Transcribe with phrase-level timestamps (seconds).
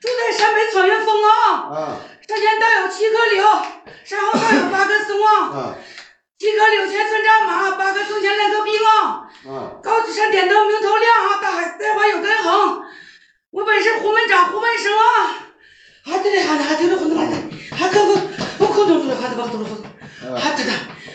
[0.00, 3.44] 住在山北草原风啊，山间道有七棵柳，
[4.04, 5.74] 山后道有八棵松啊。
[6.38, 9.28] 七个柳千村战马，八棵松前两个兵啊！
[9.82, 11.42] 高子山点灯明头亮啊！
[11.42, 12.80] 大海再花有根横。
[13.50, 15.34] 我本是虎门长虎门生啊！
[16.04, 18.20] 还对对，还还对嘞，还还还可可
[18.58, 20.72] 我可多出来，还得把多了好，还对的，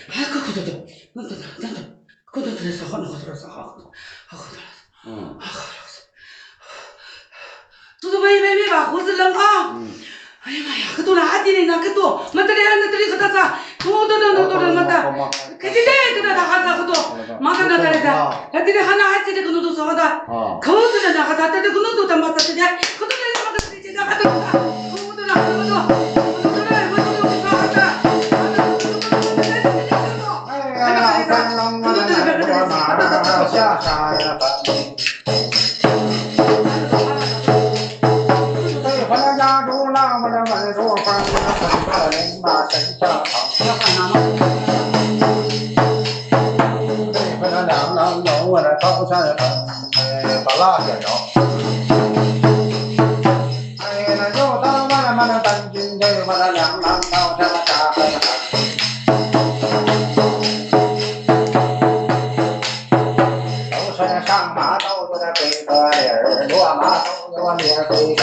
[0.10, 0.86] 还可可多多，
[1.16, 1.78] 那对的，那对，
[2.26, 3.92] 可多出来是好那好多了是好好多，了，
[5.06, 5.60] 嗯，好
[8.04, 8.10] 是。
[8.10, 9.76] 肚子微微微把胡子扔啊！
[10.44, 13.58] 哎呀妈呀，可多了，俺弟弟那可多，没得嘞，那这里可多啥？
[13.82, 14.92] 多多多多多多没得，
[15.58, 18.10] 肯定嘞，可多他还是可多，马上那得嘞噻，
[18.52, 19.64] 俺弟弟喊那俺弟弟可能
[48.84, 49.66] 高山横，
[49.96, 51.08] 哎，把蜡点着。
[53.80, 53.86] 哎，
[54.18, 58.04] 那又到嘛了嘛了，单军队嘛了，两郎高山扎狠
[63.72, 67.08] 都是上马都有点背个理儿，落马都
[67.38, 68.22] 有脸背梗。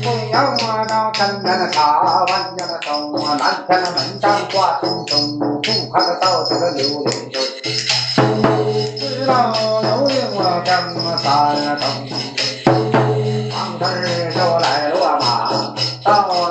[0.00, 5.60] 不要我到城南茶湾家的走，南天的门上挂钟钟，不
[5.92, 7.42] 看得到这个刘伶军。
[9.32, 9.48] 到
[9.80, 10.68] 楼令我正
[11.16, 11.24] 三
[11.80, 11.82] 更，
[13.48, 15.24] 王氏就来落马
[16.04, 16.06] 到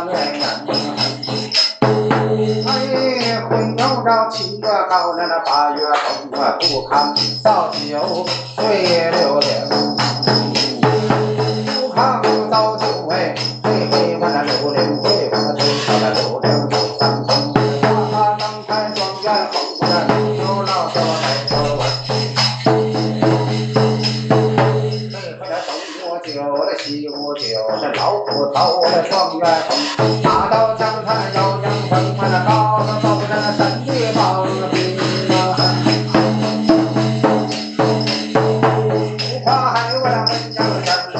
[0.05, 0.41] 念人。
[2.65, 2.69] 哎，
[3.47, 5.79] 婚又着七月高粱，那八月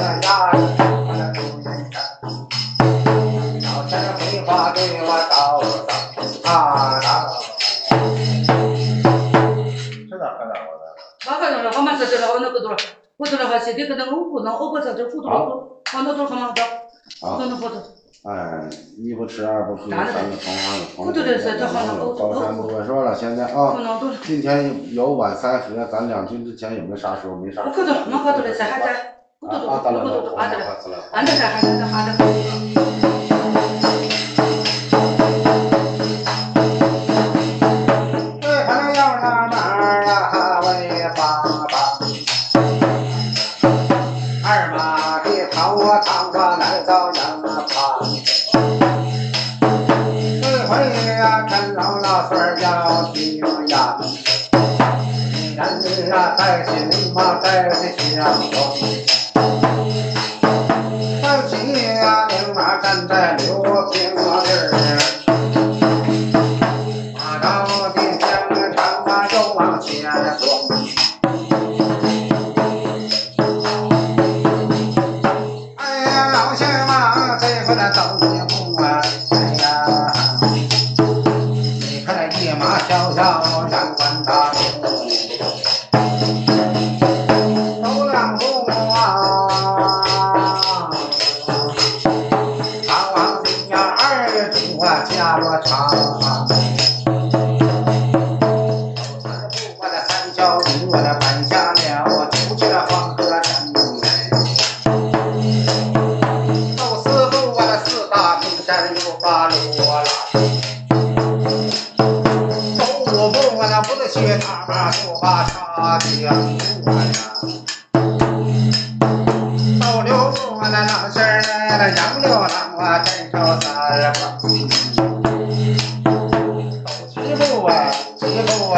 [0.02, 0.10] 风
[14.58, 15.30] 我不看扫酒对流
[17.68, 17.82] 连。
[18.24, 19.98] 哎，一不吃二不喝，三
[20.30, 21.12] 个同二个同。
[22.16, 23.74] 高山不多说了，现在啊，
[24.22, 27.34] 今天有晚三喝，咱两军之前有没有啥说？
[27.36, 27.62] 没啥。
[27.62, 29.21] 不可多，没可多的，是还在。
[29.48, 30.56] 啊，得了，得了，俺这，
[31.10, 32.22] 俺这还还在还在。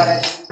[0.04, 0.43] Got it.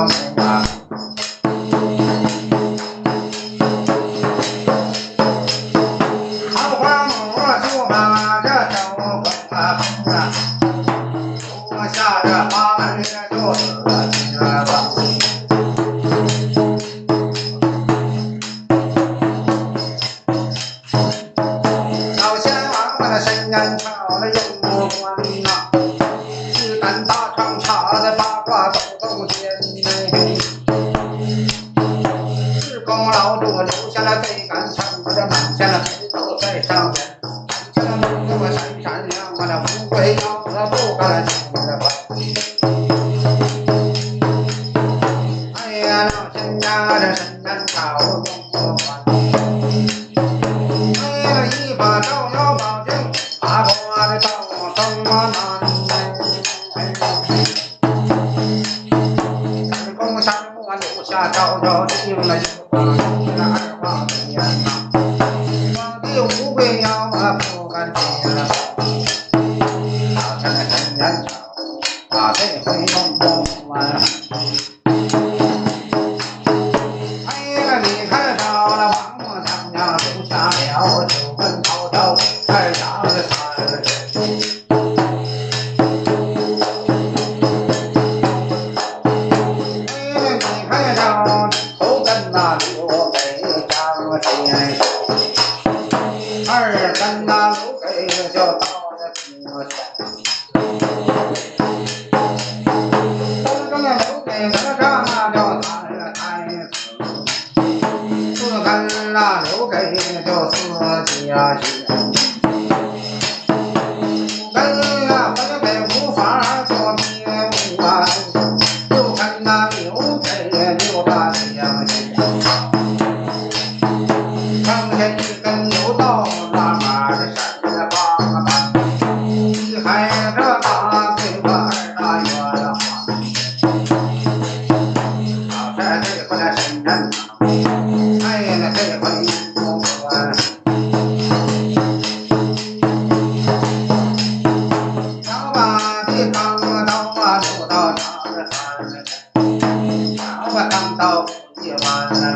[0.00, 0.29] 大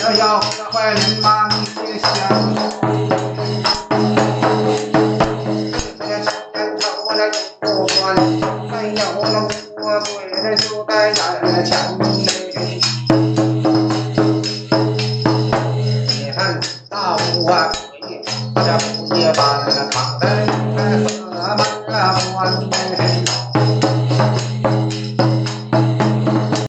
[0.00, 1.54] 大家不夜把那
[1.84, 2.67] 个扛